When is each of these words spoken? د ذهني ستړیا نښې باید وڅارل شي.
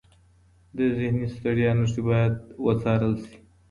د 0.75 0.77
ذهني 0.97 1.25
ستړیا 1.35 1.71
نښې 1.79 2.01
باید 2.09 2.33
وڅارل 2.65 3.13
شي. 3.23 3.35